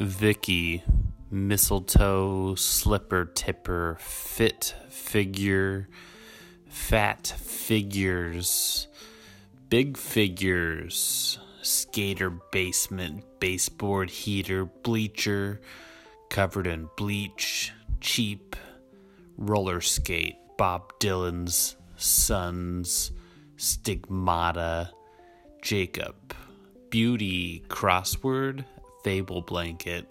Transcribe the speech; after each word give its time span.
Vicky, 0.00 0.84
mistletoe, 1.28 2.54
slipper 2.54 3.24
tipper, 3.24 3.96
fit 4.00 4.76
figure, 4.88 5.88
fat 6.68 7.26
figures, 7.26 8.86
big 9.68 9.96
figures, 9.96 11.40
skater 11.62 12.30
basement, 12.30 13.24
baseboard 13.40 14.08
heater, 14.08 14.66
bleacher, 14.66 15.60
covered 16.30 16.68
in 16.68 16.88
bleach, 16.96 17.72
cheap, 18.00 18.54
roller 19.36 19.80
skate, 19.80 20.36
Bob 20.56 20.92
Dylan's 21.00 21.74
sons, 21.96 23.10
stigmata, 23.56 24.92
Jacob, 25.60 26.14
beauty, 26.88 27.64
crossword, 27.68 28.64
fable 29.02 29.42
blanket, 29.42 30.08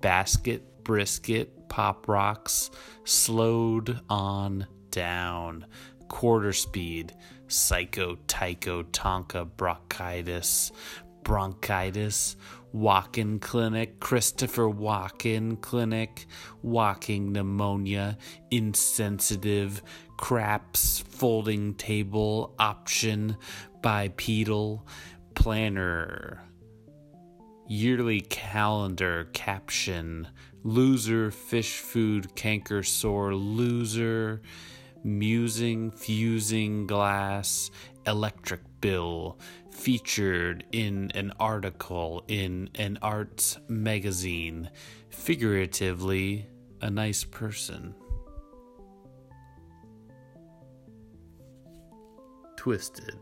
basket, 0.00 0.84
brisket, 0.84 1.68
pop 1.68 2.08
rocks, 2.08 2.70
slowed 3.04 4.00
on 4.08 4.66
down, 4.90 5.66
quarter 6.08 6.52
speed, 6.52 7.14
psycho, 7.48 8.16
tycho, 8.26 8.82
tonka, 8.84 9.48
bronchitis, 9.56 10.72
bronchitis, 11.22 12.36
walk-in 12.72 13.38
clinic, 13.38 13.98
Christopher 14.00 14.68
walk-in 14.68 15.56
clinic, 15.56 16.26
walking 16.62 17.32
pneumonia, 17.32 18.16
insensitive, 18.50 19.82
craps, 20.16 21.00
folding 21.00 21.74
table, 21.74 22.54
option, 22.58 23.36
bipedal, 23.82 24.86
planner, 25.34 26.42
yearly 27.68 28.20
calendar, 28.20 29.28
caption, 29.32 30.28
loser, 30.62 31.30
fish 31.30 31.78
food, 31.78 32.34
canker 32.34 32.82
sore, 32.82 33.34
loser, 33.34 34.42
musing, 35.02 35.90
fusing 35.90 36.86
glass, 36.86 37.70
electric 38.06 38.60
bill, 38.80 39.38
featured 39.70 40.64
in 40.72 41.10
an 41.14 41.32
article 41.38 42.24
in 42.28 42.68
an 42.76 42.98
arts 43.02 43.58
magazine, 43.68 44.70
figuratively, 45.10 46.46
a 46.80 46.90
nice 46.90 47.24
person. 47.24 47.94
Twisted. 52.56 53.14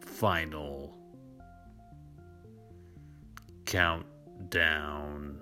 Final 0.00 0.99
countdown 3.70 5.38